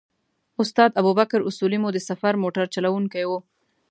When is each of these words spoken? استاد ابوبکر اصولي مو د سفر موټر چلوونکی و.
استاد 0.61 0.89
ابوبکر 1.01 1.39
اصولي 1.49 1.77
مو 1.83 1.89
د 1.95 1.99
سفر 2.09 2.33
موټر 2.43 2.65
چلوونکی 2.75 3.23
و. 3.29 3.31